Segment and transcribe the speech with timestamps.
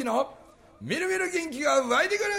[0.00, 0.32] 樹の
[0.80, 2.30] みるみる元気が湧いてくる。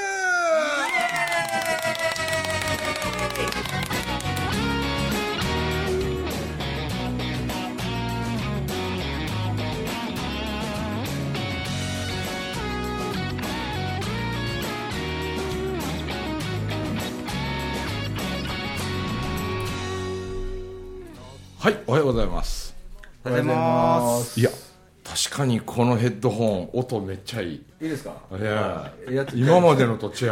[21.59, 22.73] はいおはようございます。
[23.23, 24.39] おはようございます。
[24.39, 24.60] いや確
[25.31, 27.63] かにこのヘッドホン音めっちゃいい。
[27.81, 28.13] いいですか？
[28.37, 28.93] いや
[29.33, 30.31] 今までのと違う、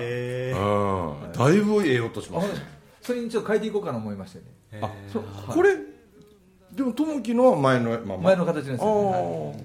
[0.00, 2.54] へうん、だいぶええ音しますね。
[3.02, 4.44] それにちょっと変えていこうかな思いましてね。
[4.80, 5.76] あそうこれ
[6.72, 8.46] でも友樹のは前のまま前の。
[8.46, 9.48] 形ですあよね、ー。
[9.48, 9.64] はい。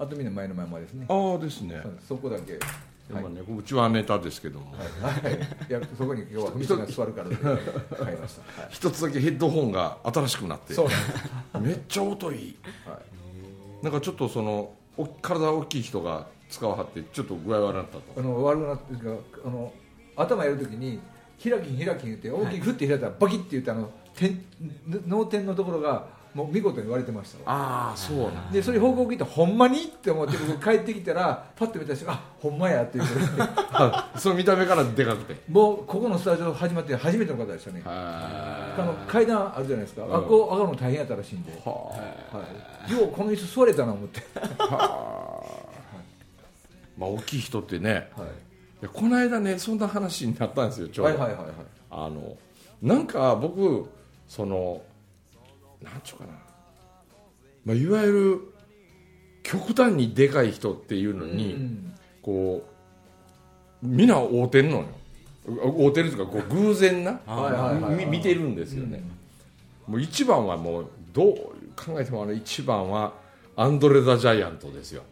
[0.00, 1.06] あとみんな前のままですね。
[1.08, 1.80] あーですね。
[2.08, 2.54] そこだけ。
[2.54, 5.34] でもねうちはネタですけども、はい。
[5.68, 5.72] い。
[5.72, 10.72] やそこに今日は文ちが座るからで買いました、はい、一つだけヘッドホンが新しくなって。
[10.72, 12.56] そうめっちゃ音いい。
[12.86, 12.98] はい、
[13.84, 18.20] なんかちょっとそのお体大きい人が使わはってちょっと具合悪くなったと。
[18.20, 18.84] あの悪くなって
[19.44, 19.72] あの
[20.16, 21.00] 頭やるときに
[21.42, 24.42] 開きん開きん言って大きく振って開いたらバキッて言ってあの点
[25.06, 27.56] 脳天のところがもう見事に割れてましたわ。
[27.90, 33.26] ああそうなんでそれ報告聞いてほんまにって思って僕帰ってきたらパッと見た瞬間あほんまやっていうことで
[33.72, 35.36] あその見た目からでかくて。
[35.48, 37.82] もうここのスタジオ始まって初めての方でしたね。
[37.84, 41.64] はあの階段あるじゃないですか、んあっこ上がるの大変やったらしいんで、よう
[43.12, 44.20] この椅子座れたな思って、
[46.98, 48.10] まあ大きい人ってね。
[48.16, 48.88] はい。
[48.92, 51.56] この間ねそんな話になったんですよちょうど、はいはいはいはい。
[51.90, 52.36] あの
[52.82, 53.88] なんか僕
[54.28, 54.82] その
[55.84, 56.32] なんちゅうかな、
[57.64, 58.40] まあ、いわゆる
[59.42, 62.66] 極端にでかい人っていうのに、うんこ
[63.82, 64.86] うみんな合うてんのよ。
[65.46, 67.20] 合うてるというかこう偶然な
[68.08, 69.02] 見てるんですよね、
[69.86, 71.34] もう一番はもうどう
[71.76, 73.12] 考えてもあの一番は
[73.56, 75.02] アンドレ・ザ・ジャイアントですよ。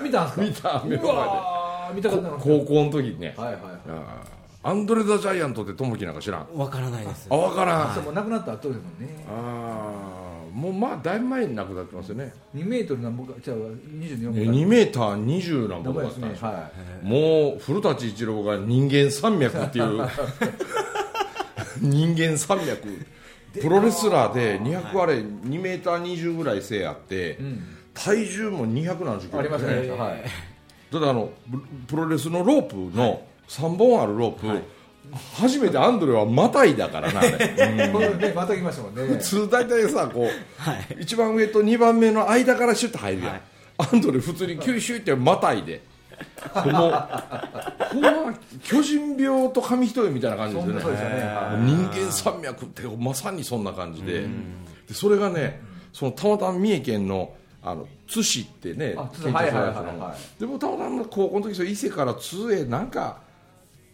[0.00, 0.42] み見たんすか？
[0.42, 1.20] 見た目のう前で。
[1.20, 2.30] わー見たかったな。
[2.30, 6.46] こ高校の時にね、はいはいはいアンドレ・ザ・ジャイアントって友樹なんか知らん？
[6.54, 7.28] わからないです。
[7.30, 9.24] あ分からん、そうもう亡くなった後ですもんね。
[9.28, 12.34] ああもうまあだいぶ前に亡くなってますよね。
[12.54, 16.36] 2メートルなんぼかじゃあ24えか2メーター20何なんぼ本だったね。
[16.40, 16.70] は
[17.02, 20.06] もう古舘一郎が人間山脈っていう
[21.80, 23.06] 人間山脈。
[23.60, 27.62] プロレスラーで200あれ2メーター20ぐらい背あって、い、うん、
[27.94, 30.22] 体重も270キロありましたね、はい。
[30.92, 34.62] だってあのププロレスのロープの3本あるロープ、
[35.34, 37.92] 初めてアンドレはまたいだからな ね
[38.34, 39.02] また来ましたもんね。
[39.02, 40.98] 普通大体さこう、はい。
[41.00, 43.42] 一番上と2番目の間からシュッと入るやん、はい。
[43.78, 45.82] アンドレ普通に九州ってまたいで。
[46.52, 50.80] このほんま巨人病と紙一重みたいな感じですよね。
[50.84, 50.88] ね。
[50.88, 51.64] はい。
[51.64, 54.26] 人間山脈ってまさにそんな感じで。
[54.86, 55.60] でそれがね
[55.92, 57.32] そのたまたま三重県の
[57.62, 58.96] あの津市ってね
[60.38, 63.18] でもたまたま高校の時伊勢から津へなんか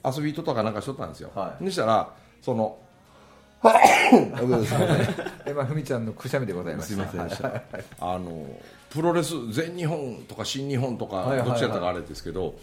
[0.06, 1.64] 遊びとかなんかしとったんですよ、はい。
[1.64, 2.78] そしたらその
[5.46, 7.62] えまあふみちゃんのくしゃみでございますすいませんでした。
[8.00, 8.46] あの
[8.90, 11.48] プロレス全日本とか新日本とかはいはいはい。
[11.48, 12.54] どっちやったかあれですけど、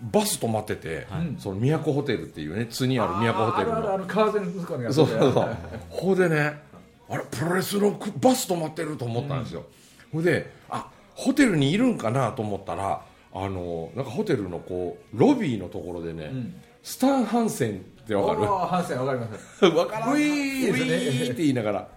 [0.00, 1.06] バス止まってて、
[1.38, 5.56] その都ホテルっていうね津にある都ホテルあるあるあのる川瀬のそうそうそう。
[5.90, 6.60] ここでね
[7.08, 9.66] あれプロレスのくバス止まってると思ったんですよ、
[10.12, 13.02] ほいであホテルにいるんかなと思ったら
[13.34, 17.74] あのなんかホテルのこうロビーのところでね、んスタン・ハンセンっ
[18.06, 18.46] てわかる？
[18.46, 19.64] ハンセンわかります。
[19.66, 21.88] わからんウィーって言いながら。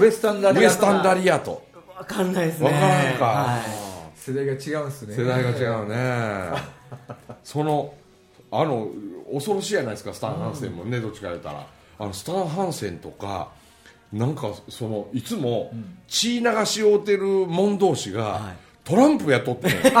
[0.00, 1.62] ウエスタンダウリアエスタンダリアと
[1.98, 2.66] わかんないですね。
[2.66, 3.60] わからんか、はい。
[4.16, 5.14] 世代が違うんすね。
[5.16, 6.58] 世代が違うね。
[7.44, 7.92] その
[8.50, 8.88] あの
[9.32, 10.84] 恐ろしいじゃないですかスタン・ハンセンも。
[10.84, 11.66] ね、どっちか言ったら。
[11.98, 13.50] あのスタン・ハンセンとか
[14.12, 15.70] なんかそのいつも
[16.08, 18.56] 血流し合うてる門同士が、はい。
[18.84, 19.74] トランプやっとってね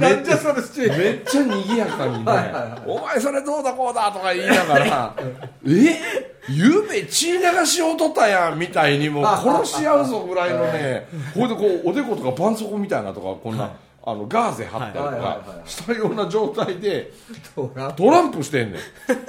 [0.00, 1.48] なんじゃそのシチュエーション。
[1.48, 2.32] めっちゃ賑やかにね
[2.86, 5.16] 「お前それどうだこうだ」とか言いながら
[5.66, 6.34] 「え？
[6.46, 11.48] 夢血流しをとったやん」みたいにもう殺し合うぞぐらいのねほい。
[11.48, 13.70] でこうおでことか絆創膏みたいなとかこんな、
[14.04, 17.12] あのガーゼ貼ったりとかはいしたような状態で
[17.54, 17.96] トランプ。
[17.96, 18.78] トランプしてんね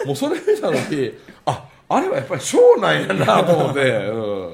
[0.04, 0.08] ん。
[0.08, 4.54] もうそれ見た時ああれはやっぱりショーなんやなと思って、うん、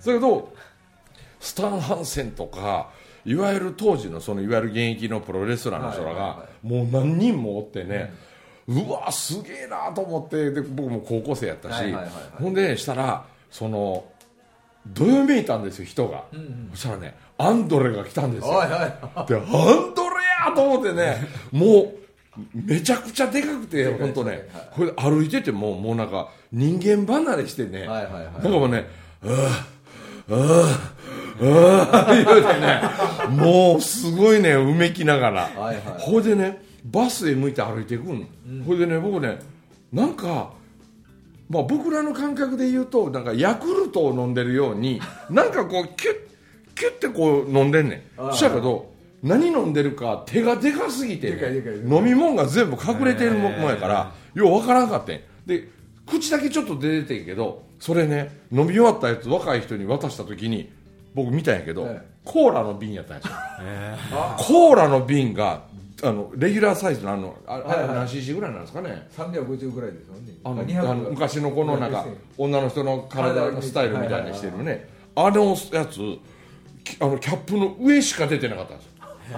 [0.00, 0.53] それけど
[1.44, 2.88] スタン・ハンセンとか
[3.26, 8.14] いわゆる当時のそのいわゆる現役のプロレスラーの人らはいはいがもう何人もおってね、
[8.66, 12.12] うわすげえなと思ってで僕も高校生やったし、はいはいはいはい。
[12.42, 14.06] ほんでねしたらその
[14.86, 16.24] どよめいたんですよ人が、
[16.72, 18.54] そしたらねアンドレが来たんですよ。
[18.54, 20.14] おいおいでアンドレ
[20.46, 21.96] やと思ってねもう
[22.54, 24.48] めちゃくちゃでかくて本当ね。
[24.74, 28.24] これ歩いててももうなんか人間離れしてね、はいはいはい。
[28.24, 28.88] なんかもうね
[29.22, 29.84] 「ああああ
[30.28, 30.93] うわー
[31.40, 32.80] 言うてね。
[33.30, 35.80] もうすごいねうめきながら、はいはい。
[35.98, 38.28] ほいでねバスへ向いて歩いていくん、
[38.66, 39.38] ほいでね僕ね
[39.92, 40.52] なんか
[41.48, 46.16] まあ、僕らの感覚で言うとなんかヤクルトを飲んでるようになんかこうキュッ
[46.74, 48.02] キュッてこう飲んでんねん。
[48.30, 48.92] そしたけど
[49.22, 51.28] 何飲んでるか手がでかすぎて、
[51.86, 55.20] 飲み物が全部隠れてるもんやからようわからんかってん。
[55.46, 55.68] で
[56.06, 60.72] 口だけちょっと出ててんけどそれね飲み終わったやつ若い人に渡した時に
[61.14, 62.08] 僕見たんやけど、ええ。
[62.24, 63.34] コーラの瓶やったんですよ。
[64.36, 65.62] コーラの瓶が
[66.02, 67.88] あのレギュラーサイズのあのあはいはい。
[67.94, 69.08] 何 cc ぐらいなんですかね。
[69.16, 70.32] 350ぐらいですよね。
[70.42, 72.04] あの200あの昔のこのなんか
[72.36, 74.88] 女の人の体のスタイルみたいにしてるね。
[75.14, 75.98] あのやつ
[76.82, 78.92] きあのキャップの上しか出てなかったんですよ。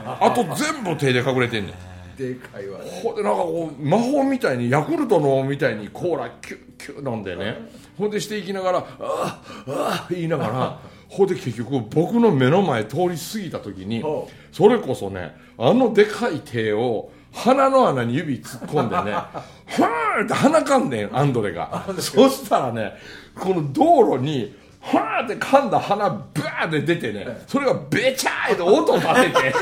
[0.05, 1.75] あと全部手で隠れてんねん。
[2.17, 7.57] でかいわほんでなんかこう魔法みたいにヤクルトのみたいにコーラキュッキュッ飲んでね。
[7.99, 19.17] ほんでしていきながら「ああああ」言いながらほんで結局僕の目の前通り過ぎた時にほそれこそねあのでかい手を鼻の穴に指突っ込んでね
[19.67, 21.85] ふーんって鼻かんでんアンドレが。
[21.99, 22.95] そしたらね
[23.39, 29.55] この道路にふーんって噛んだ鼻ブワーって出てねそれがベチャーって音立てて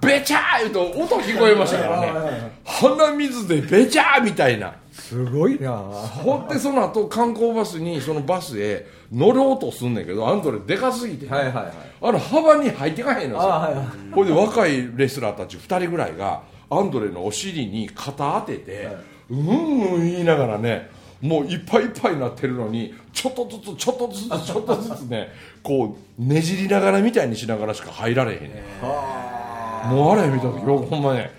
[0.00, 2.52] ベチャー言うと音聞こえましたからね。
[2.64, 5.72] 鼻水でベチャーみたいなすごいな。
[5.72, 11.72] ほんでその後観光バスにそのバスへ乗ろうとすんねんけどアンドレでかすぎて、はいはいはい。
[12.02, 14.12] あの幅に入ってかへんのですはいはい。
[14.12, 18.84] ほいで若いレスラーたち2人ぐらいがアンドレのお尻に肩当てて、
[19.30, 20.90] うんうん言いながらね
[21.20, 25.28] もういっぱいいっぱいになってるのにちょっとずつちょっとずつちょっとずつね
[25.62, 29.90] こうねじりながらみたいにしながらしか入られへんねん。
[29.90, 31.30] もうあれ見た時僕ほんまね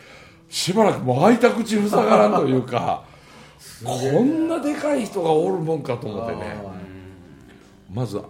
[0.49, 3.05] しばらくもう開いた口塞がらんというか
[3.83, 6.79] こんなでかい人がおるもんかと思ってね。
[7.91, 8.21] まず、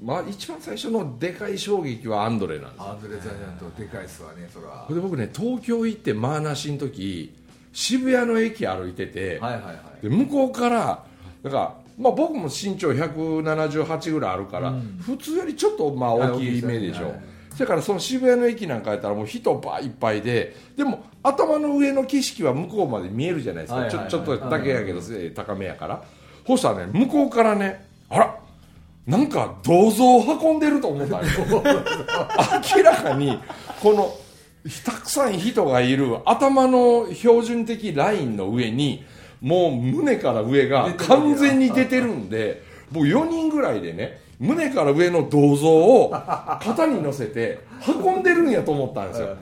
[0.00, 7.34] まあ、一番最初のでかい衝撃はアンドレなんですアンドレ・ザイアントでかいっすわねそれはで僕ね東京行ってマーナシの時
[7.72, 10.08] 渋谷の駅歩いてて、はいはいはい。
[10.08, 11.04] で向こうから
[11.42, 25.00] だから、まあ、僕も身長178ぐらいあるから、普通よりちょっとまあ大きい目でしょ、はいそれからその渋谷の駅なんかやったらもう人ばいっぱいででも頭の上の景色は向こうまで見えるじゃないですか、ちょちょっとだけやけど、
[25.34, 26.02] 高めやから。
[26.46, 28.38] そしたらね向こうからねあら
[29.06, 31.22] なんか銅像を運んでると思ったよ。
[32.76, 33.38] 明らかに
[33.80, 34.12] この
[34.84, 39.04] たくさん人がいる頭の標準的ラインの上に
[39.40, 42.62] もう胸から上が完全に出てるんで
[42.92, 46.10] もう4人ぐらいでね胸から上の銅像を
[46.60, 49.36] 肩に乗せて運んでるんやと思ったんですよ。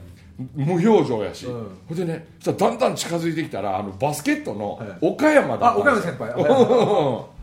[0.54, 1.68] 無表情やし、うん。
[1.88, 4.88] ほんでねそしたらだんだん近づいてきたらあのバスケットのはい。
[5.00, 6.32] 岡山だあ岡ったんです山よ先輩。
[6.36, 6.44] はい。
[6.44, 7.40] はい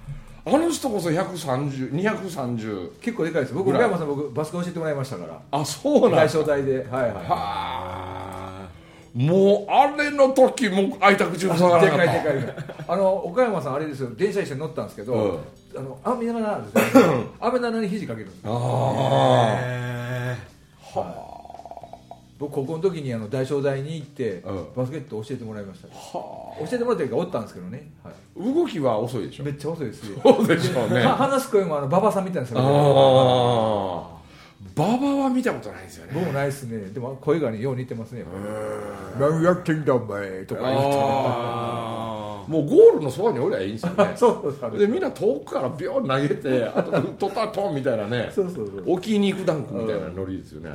[0.50, 3.54] あの人こそ130230結構でかいです。
[3.54, 5.42] 僕岡山さん僕バスケ教えてもらいましたから。
[5.51, 6.45] あそうなん大ですか。
[6.45, 6.88] 正大で。
[6.89, 7.12] はいはい。
[7.12, 8.26] はあ
[9.18, 12.24] もうあれの時もう開いた口塞がらでなかった。
[12.24, 12.56] かいでかい
[12.88, 14.12] あの岡山さんあれですよ。
[14.16, 15.40] 電車一緒に乗ったんですけど、うん。
[15.75, 17.24] あの雨ながらですよ。
[17.40, 18.52] 雨なに肘かけるんですよ。
[18.54, 19.58] あ
[22.38, 24.68] 僕高校の時にあの大正大に行って、うん。
[24.75, 25.88] バスケット教えてもらいました。
[25.88, 25.92] あ。
[25.92, 29.44] は教えてもらった時はおったんですけどね、はい、あ動きは遅いでしょ。
[29.44, 30.19] めっちゃ遅いですよ。
[30.21, 31.04] そうでしょうね。
[31.04, 34.17] はあ話す声もあの馬場さんみたいなですよあ
[34.78, 36.12] 馬場は見たことないですよね。
[36.14, 36.78] 僕もないですね。
[36.90, 38.24] でも声がねよう似てますね。
[39.19, 40.46] 何やってんだお前。
[40.46, 40.62] とか。
[40.62, 44.14] 言ってああ もうゴールのそばにおりゃいいんですよね。
[44.16, 44.78] そうそうそう。
[44.78, 48.30] でみんな遠くからビョン投げてあとトタトンみたいなね。
[48.34, 48.84] そうそうそう。
[48.86, 50.72] 置きに行くダンクみたいなノリですよね。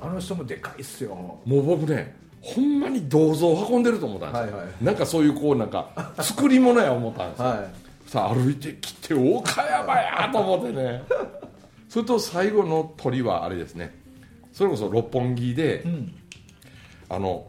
[0.00, 1.14] あの人もでかいっすよ。
[1.14, 4.84] もう僕ねほんまに銅像を運んでると思ったんですよ、はいはい。
[4.84, 5.88] なんかそういうこうなんか
[6.20, 7.64] 作り物や思ったんですよ、は
[8.06, 11.02] さあ歩いてきて岡山やと思ってね
[11.94, 13.94] それと最後の鳥はあれですね。
[14.52, 16.14] それこそ六本木で、い、うん、
[17.08, 17.46] あの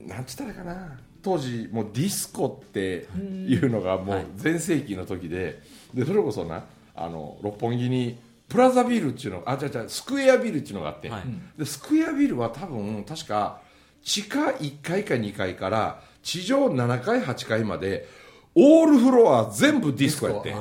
[0.00, 0.98] なんつったらいいかな。
[1.22, 3.08] 当時もうディスコって
[3.48, 5.62] いうのがもう全盛期の時で,、
[5.94, 8.18] でそれこそなあの六本木に
[8.50, 11.22] プラザビルっていうのあ違う違うスクエアビルっていうのがあって、はい。
[11.56, 13.62] でスクエアビルは多分確か
[14.02, 18.06] 地下1階か2階から地上7階8階まで
[18.54, 20.54] オールフロア全部ディスコやって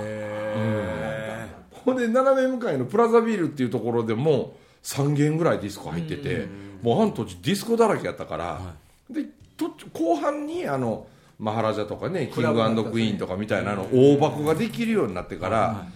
[1.85, 6.47] ほんで斜め向かいのプラザビルっていうところでも3軒ぐらいディスコ入ってて
[6.81, 8.75] もうあの当時ディスコだらけやったから、
[9.09, 9.25] で
[9.55, 11.07] と後半にあの
[11.39, 15.87] マハラジャとかねキング&クイーンとかみたいなの大箱ができるようになってから、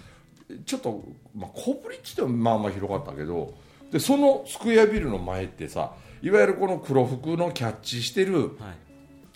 [0.66, 1.04] ちょっと、
[1.36, 3.54] まあ、コブリッジでもまあまあ広かったけど
[3.92, 8.89] でそのスクエアビルの前ってさいわゆるこの黒服のキャッチしてるはい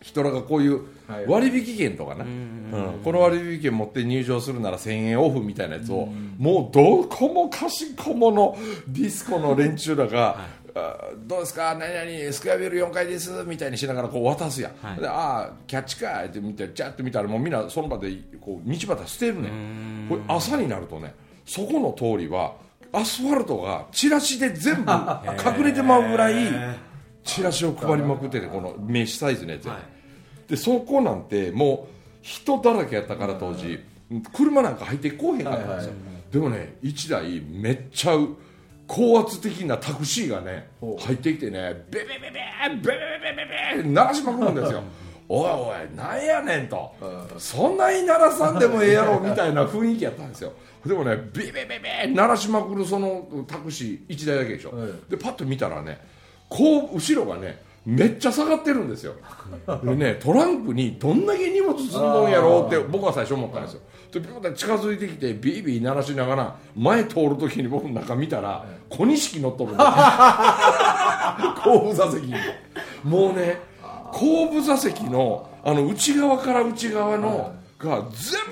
[0.03, 1.25] 人らがこういうはい。
[1.27, 2.31] 割引券とかな、んう
[3.00, 6.07] んこの割引券持って入場するなら1000円オフみたいなやつを、
[6.38, 8.57] もうどこもかしこもの
[8.88, 10.38] ディスコの連中らが、
[10.75, 11.75] あどうですか？
[11.75, 15.00] 何々スクエアビル4階ですみたいにしながらこう渡すやん、はい。
[15.00, 16.07] でああキャッチか。
[16.07, 19.50] ーって見てチャッと見たらもうみんなその場でこう道端捨てるね。
[19.50, 20.07] ん。
[20.10, 21.13] これ朝になるとね
[21.45, 22.55] そこの通りは
[22.91, 24.91] アスファルトがチラシで全部
[25.57, 26.36] 隠れてまうぐらい
[27.24, 29.81] チラシを配りまくっててこの名刺サイズのやつや、はい
[30.53, 33.79] でそこなんてもう人だらけやったから当時。
[34.31, 35.93] 車なんか入ってこうへんかったんですよ、
[36.31, 38.13] でもね1台めっちゃ
[38.86, 44.83] 高圧的なタクシーがね入ってきてねベベベベベベベベベベ鳴らしまくるんですよ
[45.27, 46.93] おいおいなんやねんと
[47.39, 50.53] そんなに鳴らさんでもええやろみたいな雰囲気やったんですよ
[50.86, 56.00] でもねベベベベ鳴らしまくるそのタクシー1台だけでしょ、はいでパッと見たらね
[56.50, 59.13] こう後ろがねめっちゃ下がってるんですよ。
[59.83, 63.81] でねトランクにどんだけ荷物積んどんやろうって僕は最初思ったんですよ。
[64.11, 69.87] でピュッて近づいてきてビービー鳴らしながら前通る時に僕の中見たら小錦乗っとるんですよ。
[71.63, 72.35] 後部座席に。
[73.03, 73.59] もうね
[74.11, 78.03] 後部座席のあの内側から内側のが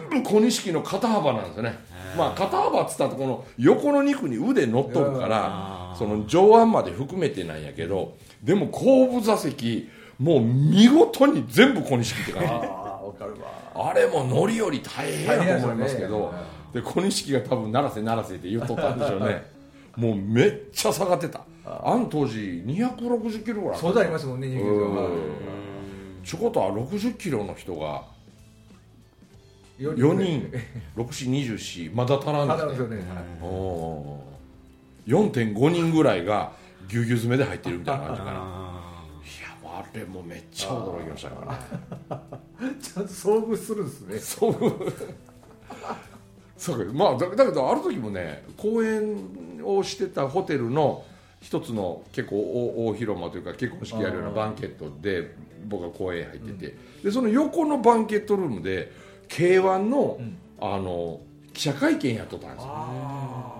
[0.10, 1.80] 全部小錦の肩幅なんですよね
[2.18, 9.90] まあ肩幅っつったらこの横の肉に腕乗っとるからその上腕まで含めてなんやけどでも後部座席
[10.20, 12.50] もう見事に全部小錦って感じ
[13.74, 16.34] あれも乗り降り大変やと思いますけど
[16.74, 19.46] 大で小錦が多分「鳴らせ鳴らせ」って言っとったんでしょうね。
[19.98, 21.42] もうめっちゃ下がってた。
[21.66, 24.62] あの当時260キロぐらいそうでありますもんね
[26.24, 28.04] ちょことは60キロの人が
[29.82, 30.52] 4 4人。
[30.96, 33.04] 6424まだ足らんですすよね。
[33.42, 35.32] おー。
[35.32, 36.52] 4.5人ぐらいが
[36.88, 38.32] ぎゅうぎゅう詰めで入ってるみたいな感じかな。
[38.32, 38.42] いや
[39.64, 41.60] あれもめっちゃ驚きましたか
[42.10, 42.20] ら
[42.80, 44.20] ちゃんと遭遇するんですね。
[44.20, 44.56] そう。
[46.58, 46.94] そうか。
[46.94, 49.18] まあだだけどある時もね公演
[49.64, 51.04] をしてたホテルの
[51.42, 55.34] 一つの結構大大広間というか結婚式やるようなバンケットで
[55.66, 58.92] 僕が公演入ってて、でその横のバンケットルームで
[59.32, 60.20] k 1の,、
[60.60, 61.22] あの
[61.54, 62.70] 記者会見やっとったんですよ。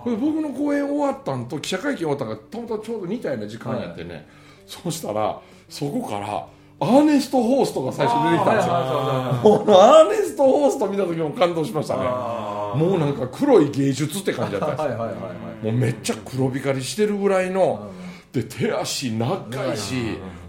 [0.04, 4.28] これ僕の公演終わったんと記者会見終わったんがたまたまちょうど似たような時間やってね、
[4.66, 6.46] そうしたらそこから
[6.80, 8.74] アーネスト・ホーストが最初出てきたんですよ。
[8.74, 12.02] アーネスト・ホースト見た時も感動しましたね。
[12.02, 14.90] もうなんか黒い芸術って感じだったんですよ。
[14.90, 15.30] はいはいはいは
[15.62, 15.64] い。
[15.64, 17.90] もうめっちゃ黒光りしてるぐらいの
[18.32, 19.94] で手足長いし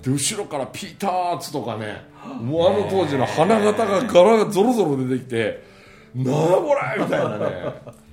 [0.01, 2.05] で後ろからピーターツとかね
[2.41, 5.63] もうあの当時の花形が柄がゾロゾロ出てきて
[6.15, 7.73] なあこれみたいなね。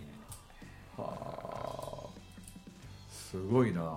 [3.11, 3.97] すごいな。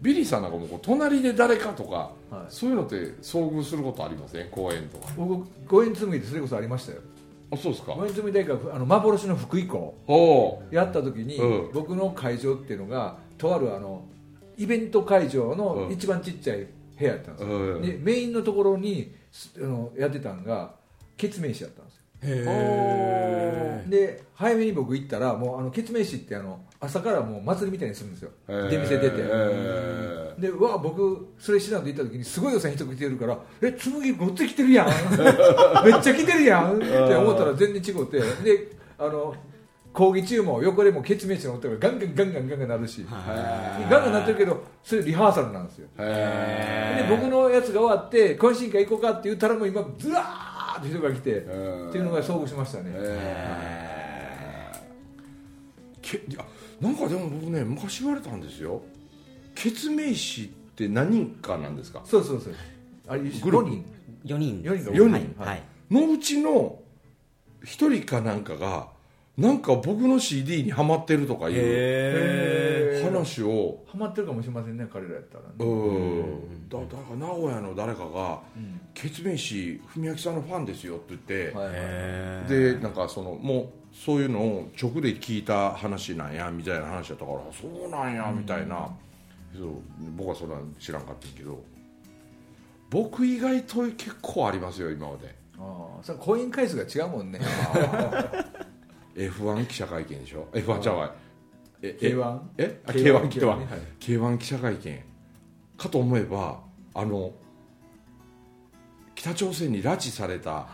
[0.00, 2.46] ビリーさんなんかもこう隣で誰かとか、はい。
[2.48, 4.50] そういうのって遭遇することありません？
[4.50, 6.98] 公園とか僕五円紬でそれこそありましたよ。
[7.50, 7.92] あそうですか。
[7.92, 11.72] 五円紬大会あの幻の福井港おおやった時に、うん。
[11.72, 14.04] 僕の会場っていうのがとあるあの
[14.58, 15.92] イベント会場のうん。
[15.92, 16.66] 一番ちっちゃい
[16.98, 17.82] 部屋やったんですよ、うん。
[17.82, 20.74] でメインのところにすあのやってたのが
[21.16, 22.02] ケツメイシやったんですよ。
[22.20, 28.30] へで早めに僕行ったらもうあのケツメイシってあの朝からもう祭りみたいにするんですよ。
[28.48, 28.70] えー。
[28.70, 34.86] 出店出て、えでうわ僕それ知らんと行った時にすごい予算人来てるから「え紬ごっつい来てるやん。
[35.84, 38.18] めっちゃ来てるやん」って思ったら全然違って。
[38.44, 39.34] であの
[39.98, 45.88] 講義中も横でもケツメイシの音がガンガンガンガンガンガンなるし、はガンガンなってるけどそれリハーサルなんですよ。
[45.96, 51.88] で僕のやつが終わって懇親会行こうかって言ったらもう今ずらーっと人が来て、ー。
[51.88, 56.00] っていうのが遭遇しましたね、えー。
[56.00, 56.44] けいや
[56.80, 58.80] なんかでも僕ね昔言われたんですよ。
[59.56, 62.02] ケツメイシって何人かなんですか？
[62.04, 62.54] そうそうそう。
[63.08, 63.48] あれグループ。
[63.48, 63.84] 5人。
[64.26, 64.62] 4人。
[64.62, 64.90] 4人。
[64.92, 65.34] が四人。
[65.40, 65.48] はい。
[65.48, 65.62] はい。
[65.90, 66.78] のうちの
[67.64, 68.96] 一人かなんかが
[69.38, 73.84] なんか僕の CD にハマってるとかいう話を。
[73.86, 76.68] ハマってるかもしれませんね彼らやったらうねん。
[76.68, 88.90] だだから名古屋の誰かがうん「ケツメイシ文明さんのファンですよ」って言って、でなんかそのもうそういうのを直で聞いた話なんやみたいな話だったからそうなんやみたいな、
[89.56, 89.68] そう
[90.16, 91.62] 僕はそれは知らんかったけど。
[92.90, 95.32] 僕意外と結構ありますよ今まで。
[95.58, 97.38] ああそれ婚姻回数が違うもんね
[99.18, 101.14] F1 記者会見でしょ？F1 ちゃうわ
[101.82, 102.80] ええ K1 え？
[102.86, 103.66] あ K1 K1 K1 はい。
[104.00, 105.04] K1 記者会見。
[105.76, 106.60] かと思えば
[106.94, 107.32] あの
[109.14, 110.66] 北朝鮮に拉致された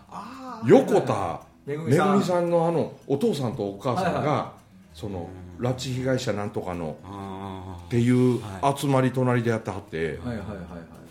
[0.67, 2.51] 横田めぐみさん。
[2.51, 4.53] のあのお父さんとお母さんはいが
[4.93, 10.19] その拉致被害者なんとかのあっていうは集まり隣でやってはって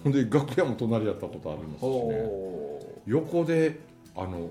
[0.03, 1.89] ほんで楽屋も隣やったことありますしね。
[1.89, 3.79] ほ横で
[4.15, 4.49] あの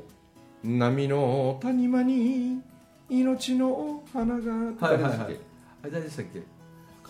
[0.64, 2.60] 波の谷間に
[3.12, 5.38] 命の花がはいはい誰でしたっけはい。
[5.82, 6.42] あれ誰でしたっけ？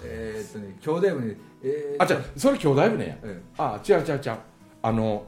[0.04, 3.16] えー、っとね兄弟分でえー、あじゃそれ兄弟船や。
[3.22, 4.36] えあ違う違う違う。
[4.82, 5.24] あの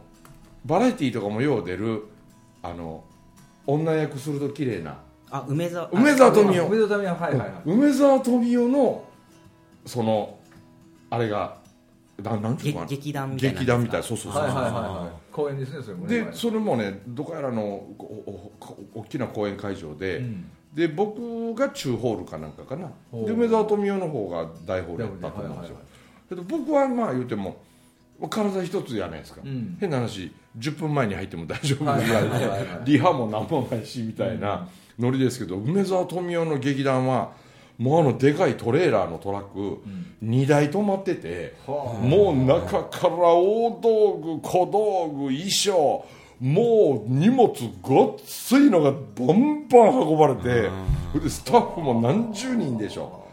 [0.64, 2.04] バラエティーとかもよう出る
[2.62, 3.04] あの
[3.66, 4.98] 女役すると綺麗な。
[5.30, 5.88] あ梅沢。
[5.92, 6.68] 梅沢富美男。
[6.68, 7.22] 梅沢富美男。
[7.22, 7.62] はいはいはい。
[7.66, 9.04] 梅沢富美男の
[9.86, 10.38] その
[11.10, 11.58] あれが
[12.22, 14.06] ななんていうのか劇団みたいな劇団みたいな。
[14.06, 14.42] そうそうそう。
[14.42, 15.12] はいはいはいはい。
[15.30, 16.20] 公演ですねそれもね。
[16.24, 18.52] でそれもねどこやらのおお
[18.94, 22.88] お大きな公演会場で、うんで僕が中ホールかなんかかな。
[23.12, 25.76] で梅沢富美男の方が大ホールやったと思うんですよ。
[26.28, 27.56] けど僕はまあ言うても
[28.28, 29.76] 体一つじゃないですか、うん。
[29.78, 32.04] 変な話10分前に入っても大丈夫ぐらい。
[32.84, 37.32] リハも何もないしみたいなノリですけど梅沢富美男の劇団は
[37.78, 39.80] もうあのでかいトレーラーのトラック
[40.24, 46.04] 2台止まっててはもう中から大道具小道具衣装
[46.40, 50.70] もう荷物ごっついのがバンバン運ばれて
[51.18, 53.26] でスタッフも何十人でしょ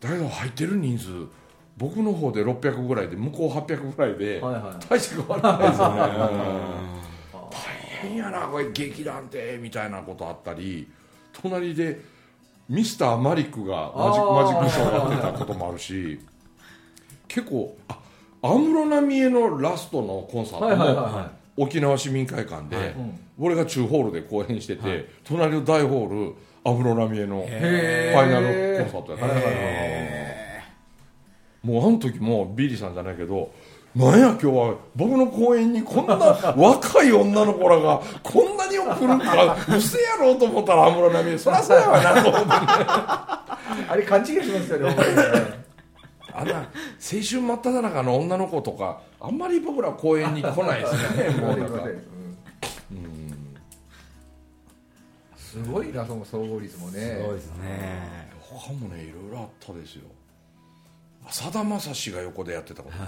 [0.00, 1.10] だけど入ってる人数。
[1.76, 4.86] 僕の方で600ぐらいで向こう800ぐらいではいはい。
[4.86, 5.96] 大して変わらないですよね。
[7.50, 10.90] 大変やなこれ劇団ってみたいなことあったり
[11.32, 12.00] 隣で
[12.68, 16.20] ミスターマリックがマジマジックショーやってたこともあるし
[17.26, 17.98] 結構あ
[18.42, 29.20] 安室奈美恵のラストのコンサーはいはいはいトもは沖縄市民会館で、うん俺が中ホールで公演してて、隣の大ホール安室奈美恵のフへァイナルコンサートやっ
[31.62, 33.50] たもうあの時もビリーさんじゃないけど
[33.96, 36.16] なんや今日は僕の公演にこんな
[36.56, 42.48] 若い女の子らがこんなにも来るからうせやろうと思ったら安室奈美恵そりゃそうやわなと思って。
[43.88, 44.96] あれ勘違いしますよね
[46.34, 46.62] あんな青
[47.00, 52.10] 春真っ只中の女の子とかあんまり僕ら公演に来ないですよね もうなんか。
[55.50, 56.06] すごいな。
[56.06, 57.00] その総合率もね。
[57.00, 58.30] すごいですね。
[58.40, 60.02] 他もねいろいろあったですよ。
[61.28, 62.96] さだまさしが横でやってたこと。
[62.96, 63.04] ね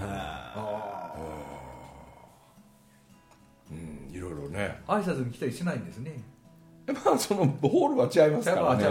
[3.71, 4.15] うん。
[4.15, 4.83] いろいろね。
[4.89, 6.21] 挨拶に来たりしないんですね。
[7.05, 8.85] まあそのホールは違いますからね。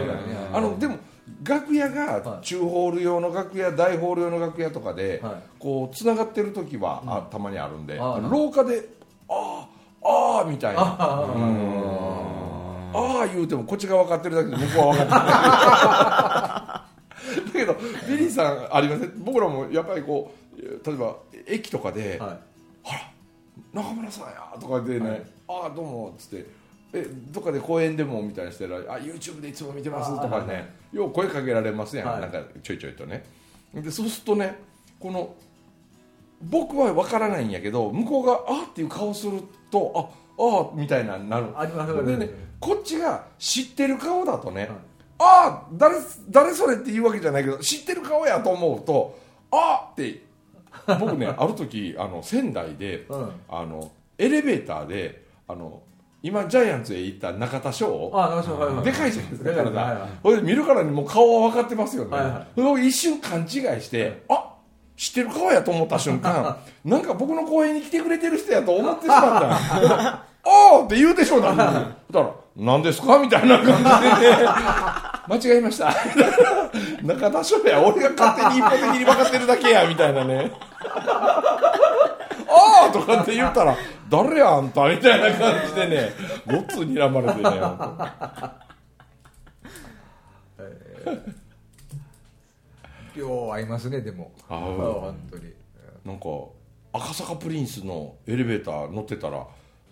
[0.54, 0.98] あのでも
[1.44, 2.46] 楽屋がはい。
[2.46, 5.34] 中ホール用の楽屋大ホール用の楽屋とかではい。
[5.60, 8.88] こうつながってる時はあたまにあるんでああ廊下で
[9.30, 9.68] 「あ
[10.04, 10.82] あああ」みたいな。
[10.82, 11.28] ああ
[12.94, 17.72] ああ言うてもこっちが分かってるだけで向こうは分かってない。
[17.72, 19.14] だけどビリーさんありません？
[19.24, 21.16] 僕らもやっぱりこう例えば
[21.48, 22.38] 駅とかではい
[23.74, 26.46] 「中村さんや」とかでね「ああどうも」っつって
[26.94, 32.22] 「えどっかで公園でも」みたいにしてら「あ YouTube でいつも見てます」とかあはいよう声かけられますやん、はい。
[32.22, 33.24] なんかちょいちょいとね。
[33.74, 34.60] でそうするとね
[35.00, 35.34] この
[36.42, 41.48] 僕は分からないんやけど向こうが「あ」っていう顔すると「ああ」みたいななる。
[41.56, 44.70] ありますでねこっちが知ってる顔だとね、はい。
[44.70, 44.76] あ
[45.20, 45.96] あ誰
[46.30, 49.18] 誰それって言うわけじゃないけど知ってる顔やと思うと
[49.52, 50.24] ああって
[51.00, 53.32] 僕ねある時あの仙台で、うん。
[53.48, 55.82] あのエレベーターであの
[56.24, 58.12] 今ジャイアンツへ行った中田翔？
[58.14, 58.86] あなるほどはいはい。
[58.86, 60.10] でかいじゃないですか体、はいはい。
[60.22, 62.48] ほいで見るからにもう顔は分かってますよね、はいはい。
[62.56, 63.48] それを一瞬勘違い
[63.82, 64.56] して、あ
[64.96, 70.26] 知ってる顔やと思った瞬間なんか僕の公園に来てくれてる人やと思ってしまった。
[70.44, 74.30] ああって言うでしょうなん だから「何ですか?」みたいな感じで。
[74.30, 74.38] ね
[75.28, 75.94] 間違えました。
[77.04, 80.52] 中田翔や俺が勝手に一方的に分かってるだけやみたいなね
[82.92, 83.76] とかって言ったら
[84.10, 86.12] 「誰やあんた」みたいな感じでね
[86.46, 87.42] ごっつ睨まれてね
[93.16, 94.32] 本よう合いますねでも。
[94.48, 94.60] 合う。
[94.60, 95.54] 本当に。
[96.04, 96.26] 当なんか
[96.94, 99.46] 赤坂プリンスのエレベーター乗ってたら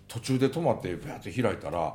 [0.08, 1.94] 途中で止まってビャって開いたら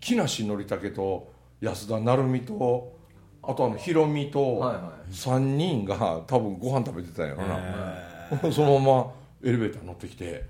[0.00, 2.96] 木梨憲武と安田成美と
[3.42, 5.12] あとあのヒロミとはいはい。
[5.12, 10.44] 3人が多分ご飯食べてたんやろな、 そのままエレベーター乗ってきて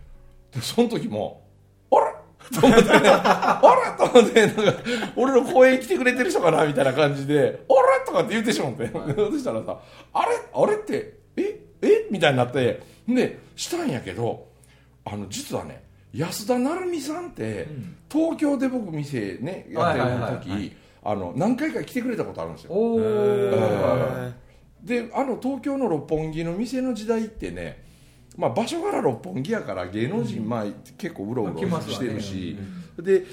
[0.52, 1.42] でその時も
[1.92, 2.12] 「あれ?」
[2.60, 4.62] と思ってね「あれ?」と思ってなんか
[5.16, 9.78] 俺の公園来てくれてる人かなみたいな感じで「あれ?」とかって言ってしまって、そしたらさ
[10.12, 12.06] 「あれあれってええ？
[12.10, 14.48] みたいになってでしたんやけど
[15.04, 17.68] あの実はね安田成美さんって、
[18.10, 22.72] 東京で僕店ねやってるはいはいはい時あの何回か来てくれたことあるんですよ
[24.82, 27.84] であの東京の六本木の店の時代ってね、
[28.40, 30.64] まあ、場所柄六本木やから芸能人、まあ、
[30.96, 32.56] 結構うろうろしてるし、
[32.98, 33.24] で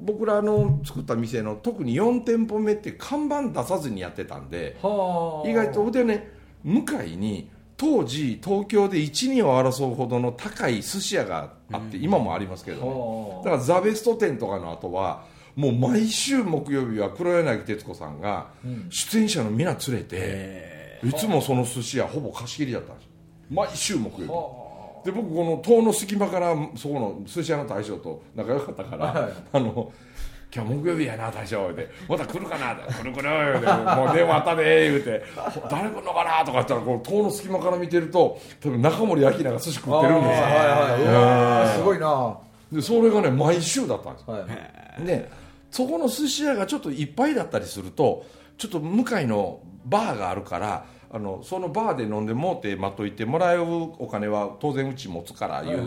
[0.00, 5.48] 僕らの作った店の特に4店舗目って看板出さずにやってたんではあ。
[5.48, 6.32] 意外とでね
[6.64, 15.24] 向かいに当時東京で一二を争うほどの高い寿司屋があって、今もありますけどだからザ・ベスト10とかの後は
[15.54, 18.48] もう毎週木曜日は黒柳徹子さんが
[18.90, 23.08] 出演者の皆連れて、いつもその寿司屋ほぼ貸し切りだったんです
[23.50, 25.10] 毎週木曜日。
[25.10, 29.32] で僕この塔の隙間からそこの寿司屋の大将と仲良かったから、はい。
[29.52, 29.92] あの
[30.54, 35.22] 今日木曜日やな大将でまた来るかな来る来る言うてもう電話あったで言うて
[35.70, 40.44] 誰来るのかなとか言ったらこの塔の隙間から見てると多分中森明菜が寿司食ってるんですよ。
[40.44, 42.06] はいすごいな。
[42.08, 42.40] は
[42.72, 44.24] でそれがね毎週だったんです。
[45.02, 45.04] い。
[45.04, 45.30] で
[45.70, 48.24] そこの寿司屋がちょっといっぱいだったりすると
[48.56, 55.82] ちょっと向かいのバーがあるからあのそのバーで飲んでもうて待っといてもらえるお金は当然うち持つからいう、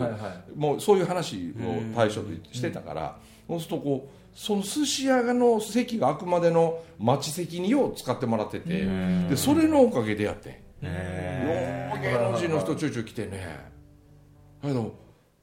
[0.56, 3.16] もうそういう話を対象としてたから、
[3.48, 8.86] そうするとこうその寿司屋の席があくまでの待ち席によう使ってもらってて
[9.28, 10.52] でそれのおかげでやってん。
[10.52, 10.58] よ
[11.94, 13.70] う芸能人の人ちょいちょい来てね。
[14.62, 14.92] あの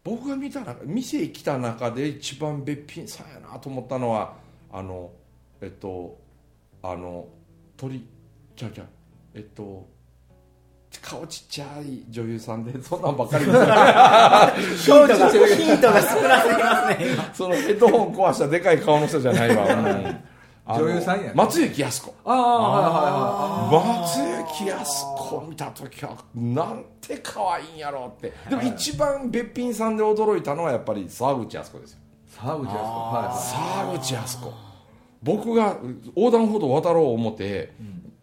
[0.03, 4.35] 僕が見た中店来た中で一番べっぴんさんやなと思ったのは
[4.71, 5.11] あの
[5.61, 6.17] えっと
[6.81, 7.27] あの
[7.75, 8.07] 鳥
[8.55, 8.87] ちゃうちゃう
[9.37, 9.87] えっと
[11.01, 17.33] 顔ちっちゃい女優さんでそんなんばっかりですヒントがヒントが少なすぎますね今。
[17.35, 19.67] そのヘッドホン壊したでかい顔の人じゃないわ、
[20.65, 21.25] 女優さんや。
[21.27, 22.15] ね松雪靖子。
[22.25, 24.19] ああはいはいはい松
[24.63, 24.83] 雪靖
[25.29, 28.33] 子見た時はなんて可愛いんやろうって。
[28.49, 31.99] でも一番べっぴんさんで驚いたのはやっぱり沢口靖子ですよ。
[32.27, 32.79] 沢口靖子。
[32.79, 34.53] は沢口靖子。
[35.21, 35.77] 僕が
[36.15, 37.73] 横断歩道渡ろう思って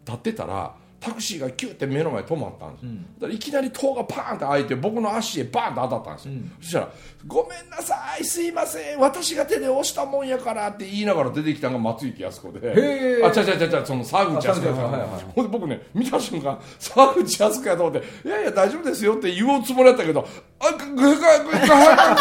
[0.05, 6.89] 立ってたらタクシーがキュって目の前止まったんです、うん、だからいきなり塔がパーンって開いて僕の足へバーンと当たったんですよ、うん、そしたら
[7.27, 13.21] 「ごめんなさいすいません私が手で押したもんやから」って言いながら出てきたのが松行康子で。
[13.23, 20.27] あちゃちゃちゃちゃその沢口康子やからほん、で僕ね見た瞬間沢口康子やと思って「いやいや大丈夫ですよ」って言おうつもりだったけど
[20.59, 22.15] 「あっグガグガグガグガグ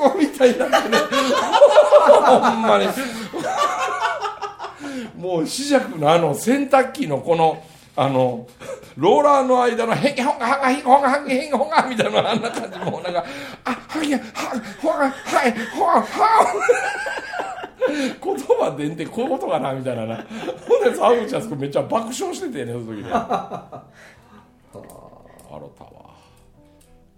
[0.00, 0.98] ガグ」みたいになってね。
[2.02, 2.86] ほんまに。
[5.22, 7.62] もう四尺のあの洗濯機のこの
[7.94, 8.48] あの
[8.96, 13.24] ローラーの間のへんほんがはがひほんがはんへんほんがみたいなあんな感じもうなんか
[13.64, 14.24] あはんやは
[14.82, 16.04] ほんがはいほんは
[18.20, 20.16] 言葉でんってこういうことかなみたいなな。
[20.16, 23.84] ほんで沢口靖子めっちゃ爆笑しててねその時ねあ
[24.72, 25.90] ろたわ。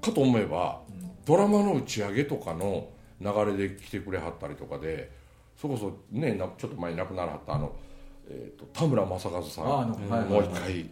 [0.02, 0.80] かと思えば、
[1.24, 2.88] ドラマの打ち上げとかの
[3.20, 5.10] 流れで来てくれはったりとかで
[5.56, 7.72] そこそねちょっと前に亡くならはったあの、
[8.28, 9.64] えー、と田村正和さん。
[10.28, 10.90] もう一回。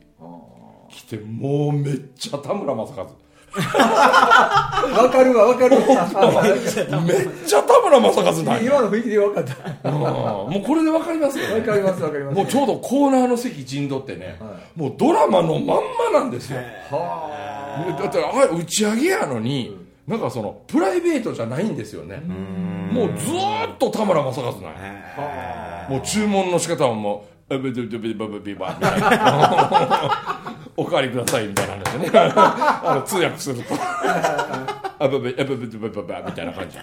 [0.88, 3.06] 来てもうめっちゃ田村正和。
[3.52, 5.76] わかるわわかる。
[5.76, 8.60] わ めっちゃ田村正和なんや。
[8.62, 9.90] 今の雰囲気でわかった。
[9.90, 9.98] うん。
[9.98, 11.60] もうこれで分かりますよね。
[11.60, 12.36] わかりますわかります。
[12.36, 15.80] もうちょうどコーナーの席陣取ってね、はもうドラマのまん
[16.12, 16.58] まなんですよ。
[16.90, 22.16] はでだってあれ打ち上げやのに、なんかそのプライベートじゃないんですよね。
[22.16, 23.32] もうず
[23.72, 30.32] っと田村正和なんやもう注文の仕方はもう「ビビビビビビバ」みた
[30.76, 36.78] 「おかわりください」みたいなんでねあの通訳すると「あぶぶぶぶぶぶぶ」みたいな感じ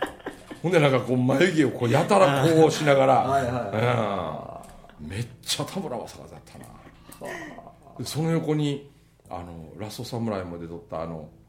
[0.61, 4.61] ほんでなんかこう眉毛をこうやたらこうしながらはいは
[5.01, 8.89] い、めっちゃ田村正和だったなその横に
[9.29, 11.29] あのラストサムライまで撮ったあの「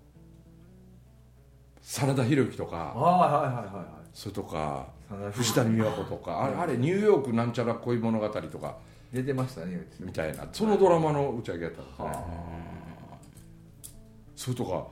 [1.83, 4.89] 真田広之といかはいはいはいはいそれとか
[5.33, 8.77] 藤谷美和子とかあれあれニューヨークなんちゃら恋物語とか。
[9.13, 10.47] 出てましたねみたいな。
[10.53, 12.09] そのドラマの打ち上げやったんですね
[14.37, 14.87] それとか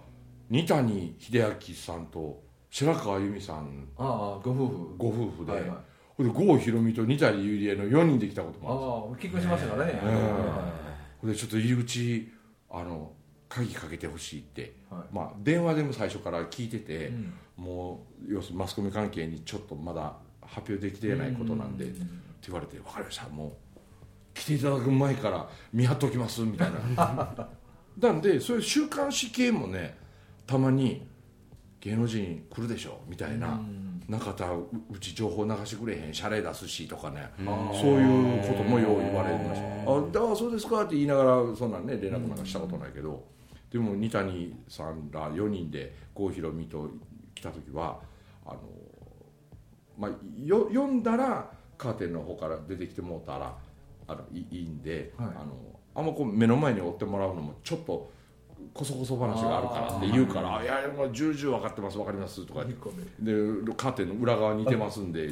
[0.50, 3.88] 二谷秀明さんと白川由美さん。
[3.96, 4.94] ああご夫婦。
[4.98, 5.76] ご夫婦で、はいは
[6.18, 6.24] い。
[6.24, 10.00] 郷ひろみと二谷ゆりえの4人で来たこともあるんですああ結婚しましたからね。
[11.20, 12.28] ほんでちょっと入り口
[12.70, 13.12] あの
[13.48, 15.14] 鍵かけてほしいって、はい。
[15.14, 17.32] まあ、電話でも最初から聞いてて、うん。
[17.56, 21.96] もう要するにマスコミ関係にちょっとまだ発表できてないことなんで、って
[22.46, 23.28] 言われて「分かりました。
[23.28, 23.52] もう
[24.34, 27.48] 来ていただく前から見張っときます」みたいな。
[27.98, 29.98] なんでそういう週刊誌系もね
[30.46, 31.04] たまに
[31.80, 33.60] 芸能人来るでしょみたいな、
[34.08, 43.24] 中田ううち情報流してくれへん謝礼出すしとかね、そういうこともよう言われました「あだそうですか」って言いながらそんなんね連絡なんかしたことないけど、
[43.70, 46.90] でも二谷さんら4人で郷ひろみと
[47.34, 48.00] 来た時は
[48.46, 48.60] あの
[49.98, 50.10] まあ、
[50.44, 53.54] よ読んだらカーテンの方から出てきてもうたら
[54.06, 55.28] あのいいいんで、はい。
[55.28, 55.54] あの
[55.94, 58.08] あんまこう目の前に追ってもらうのもちょっと
[58.72, 60.66] こそこそ話があるからって言うから「い。
[60.66, 62.72] やいやもう重々分かってます分かります」とかで
[63.76, 65.26] カーテンの裏側にいてますんで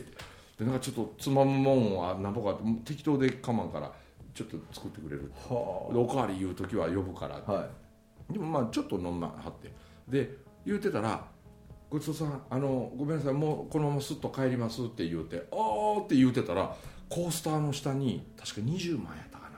[0.59, 3.93] でなんかちょっとつまむもんは何ぼか適当でかまんから
[4.35, 5.33] ちょっと作ってくれる。
[5.49, 7.86] おかわり言う時は呼ぶから、あはい
[8.31, 9.73] でもまあちょっと飲まはって。
[10.09, 11.27] で言うてたら
[11.91, 15.57] 「ごちそうさんあのごめんなさいもうこのまますっと帰ります」って言うて「あ
[15.99, 16.77] あ」って言うてたら
[17.09, 19.57] コースターの下に確か20万やったかな。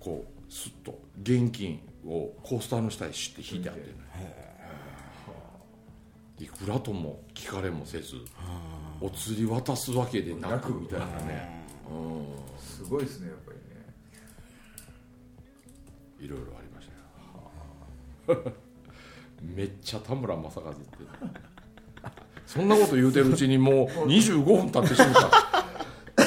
[0.00, 3.80] こうすっと現金をコースターの下にシュッて引いてあって。
[3.88, 4.04] ね
[6.36, 8.16] いくらとも聞かれもせず
[9.00, 11.64] お釣り渡すわけでなくみたいなね。
[12.58, 13.53] すごいですねやっぱり。
[13.53, 13.53] ね
[16.24, 16.88] いろいろありまし
[18.26, 18.52] たよ。
[19.54, 20.80] めっちゃ田村正和って。
[22.46, 25.64] そんなこと言うてるうちにもう25分経ってしまった。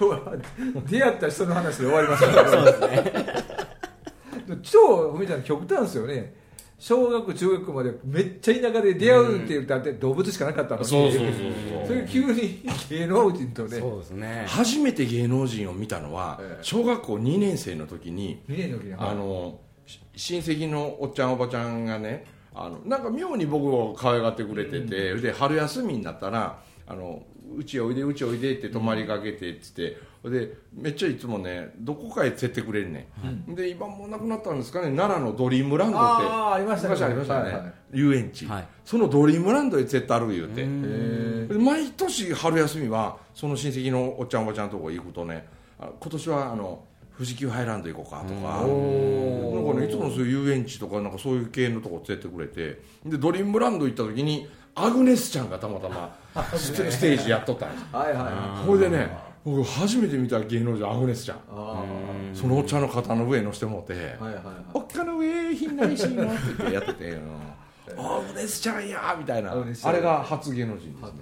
[0.00, 0.36] 今日は
[0.88, 6.34] 出会った人の話で終わりましたか らそうですね超ふみちゃん極端ですよね。
[6.78, 10.86] 小学中学までめっちゃ田舎で出会うって言ったって動物しかなかったのに。
[10.86, 14.44] そうそうそうそれ急に芸能人とねそうですね。
[14.48, 16.62] 初めて芸能人を見たのはええ。
[16.62, 27.22] 小学校2年生の時に2年の時にあのし親戚のおっちゃんおばちゃんがねあのなんか妙に僕を可愛がってくれてて、で春休みになったらあの
[27.56, 29.96] うちおいでうちおいでって泊まりかけてっつって、
[30.28, 33.08] でめっちゃいつもねどこかへ連れてくれるね、
[33.50, 36.06] ん、で今もうなくなったんですかね奈良のドリームランドって。
[36.06, 36.94] あーありましたね。
[36.94, 37.72] 昔ありましたよね、はいはい。
[37.92, 38.68] 遊園地、はい。
[38.84, 40.64] そのドリームランドへ連れて歩言うて、
[41.54, 45.46] 毎年春休みはその親戚のおっちゃんおばちゃんのとこ行くとね
[45.78, 46.84] あ今年はあの
[47.16, 48.58] 富士急ハイランド行こうかとか。
[48.58, 52.80] なんかねいつもそういう遊園地とかなんかそういう系のとこ連れてくれて。
[53.06, 56.14] でドリームランド行った時にアグネスちゃんがたまたま
[56.56, 56.72] ス。
[57.00, 57.84] テージやっとったんです。
[57.92, 58.16] はいはい。
[58.16, 59.08] はいこれでね
[59.44, 61.38] 僕初めて見た芸能人アグネスちゃん。
[61.50, 61.82] あ
[62.34, 64.54] そのおっちゃんの肩の上に乗せてもってあはいはいはい。
[64.74, 67.20] おっかの上ひんなりしいのって言ってやってて うん。
[67.98, 69.52] アグネスちゃんやみたいな。
[69.52, 69.90] アグネスちゃん。
[69.92, 71.18] あれが初芸能人ですね。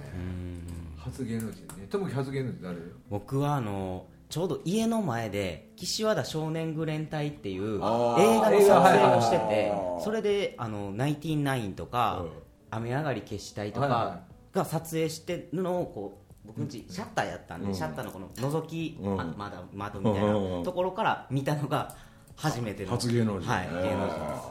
[0.99, 1.87] 初芸能人ね。
[1.89, 2.77] ともき初芸能人誰
[3.09, 10.03] 僕はあのちょうど家の前で岸和田少年グレン隊っていう映画の撮影をして映て画はいはい。
[10.03, 12.31] それであのナインティナインとかうん
[12.77, 14.21] 雨上がり消し隊とはいは
[14.53, 17.75] かが撮影してるのをこう僕んちシャッターやったんで、うん。
[17.75, 19.21] シャッターのこの覗き、うん。
[19.21, 21.95] あまだ窓みたいなところから見たのが
[22.37, 23.51] 初めての初芸能人。
[23.51, 24.43] はい芸能人です。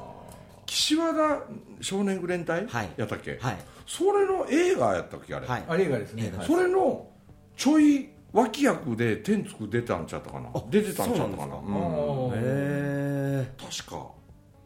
[0.66, 1.44] 岸和田
[1.82, 2.90] 少年グレン隊、はい。
[2.98, 3.58] やったっけ、はい。
[3.86, 5.64] それの映画やったっけあれ、はい。
[5.68, 6.14] あれ映画です。
[6.16, 7.08] ねそれの
[7.56, 10.50] ちょい脇役で天竺出たんちゃったかな？
[10.70, 11.56] 出てたんちゃったかな？
[12.36, 14.08] へ確か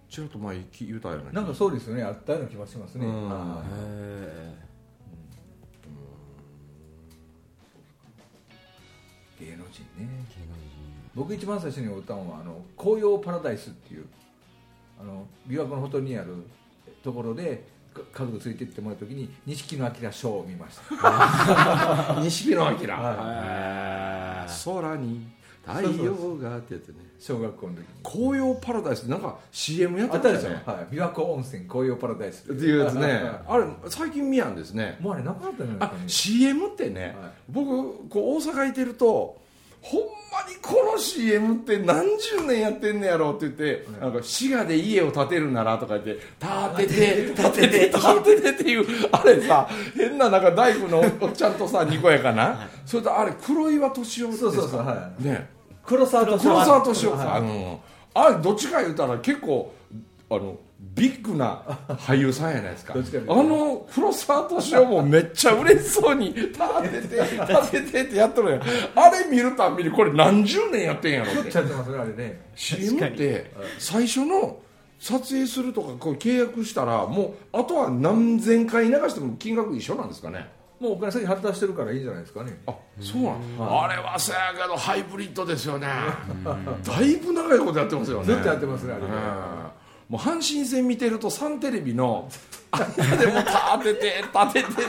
[0.09, 2.03] ちらっと前言うたよねなんかそうですよね。
[2.03, 3.05] あったような気がしますね。
[3.05, 3.29] うん。
[3.29, 4.55] はえ
[9.41, 10.09] い芸能人ね。
[11.15, 14.05] 僕一番最初におったのはあの紅葉パラダイスっていう
[14.99, 16.35] あの琵琶湖のほとりにある
[17.03, 22.15] ところでか家族ついてってもらった時に錦野明ショーを見ました。
[22.21, 25.27] 錦野明、は空に
[25.65, 27.85] 太陽がってやつね小学校の時に。
[28.03, 32.79] 紅葉パラダイスってなんか CM やってたでしょ、ましたねはい、琵琶湖温泉紅葉パラダイスっていう。
[32.85, 33.07] やつね。
[33.13, 34.97] はあれ最近見やんですね。
[34.99, 37.31] いもうあれなくなったんじゃないあですかね CM ってね、はい。
[37.49, 39.37] 僕こう大阪いてると
[39.81, 46.21] ほんまにこの CM って何十年やってんねやろって言って、なんか滋賀で家を建てるならとか言って
[46.75, 54.51] 建てて 建てて建ててっていうあれさ変ななんか大工のおっちゃんとさにこやかな、それとあれ黒岩敏夫ですか？
[54.51, 55.49] そうそうそうはね
[55.89, 57.79] 黒沢と黒沢敏夫さん、はい。
[58.13, 59.73] あどっちか言うたら結構
[60.29, 62.93] あのビッグな俳優さんやないですか。
[62.93, 63.43] どっちかあ言うと。
[63.43, 68.61] の黒沢敏夫もめっちゃ嬉しそうに立てて立ててってやっとるやん。
[68.61, 71.51] あれ見るたんびにこれ何十年やってんやろって。
[71.51, 72.41] ちょっとやってますねあれね。
[72.55, 74.59] CM って最初の
[74.99, 80.47] 撮影するとかこう契約したらもうあとは何千回流しても金額一緒なんですかね
[80.79, 82.57] もうお金先払たしてるからいいんじゃないですかね。
[82.67, 83.35] あそうなん
[83.83, 85.87] あれはそやけどハイブリッドですよね。
[86.83, 88.25] だいぶ長いことやってますよね。
[88.25, 89.09] ずっとやってますねあれね。
[89.09, 89.78] うん
[90.09, 92.27] もう阪神戦見てるとサンテレビの
[92.71, 94.87] あんなでも立てて立てて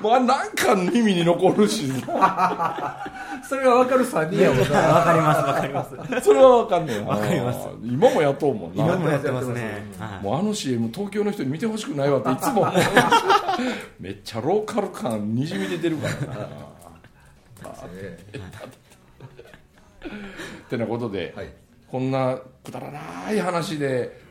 [0.00, 1.92] もうあれなんか耳に残るし。
[3.48, 4.78] それが分かる3人やもんな。
[4.78, 6.24] わかりますわかります。
[6.24, 7.68] それは分かんねえわかります。
[7.82, 8.84] 今もやっとうもんな。
[8.84, 9.84] 今もやってますね。
[9.98, 10.24] はい。
[10.24, 12.74] もうあの CM 東京の人に見てほしくないわっていつも思う。
[14.00, 16.14] めっちゃローカル感にじみ出てるから。
[17.68, 18.18] なえ
[20.70, 21.52] てなことで、えはい。
[21.90, 24.21] こんなくだらない話で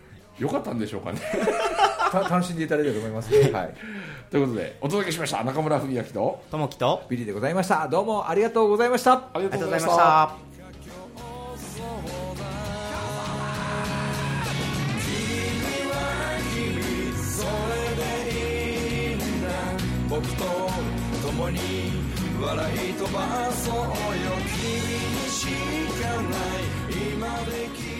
[0.42, 1.20] よかったんでしょうかね。
[2.12, 3.50] た楽しんでいただいたと思いますね。
[3.54, 3.74] はい。
[4.32, 7.88] ということでお届けしました中村文明とともきとビリーでございました。
[7.88, 9.14] どうもありがとうございました。
[9.14, 9.98] ありがとうございました。
[9.98, 10.36] た。
[20.10, 20.44] 僕と
[21.26, 21.60] 共に
[22.42, 23.86] 笑い飛ばそうよ。
[24.58, 24.72] 君
[25.14, 25.46] にし
[26.02, 26.82] かない。
[27.14, 27.91] 今でき